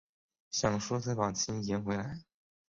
[0.49, 2.23] 想说再把钱赢回来